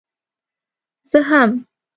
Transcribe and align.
زه 1.11 1.19
هم. 1.29 1.49